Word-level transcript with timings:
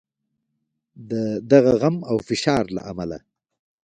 د 1.09 1.11
دغه 1.51 1.73
غم 1.81 1.97
او 2.09 2.17
فشار 2.27 2.63
له 2.75 2.81
امله. 2.91 3.19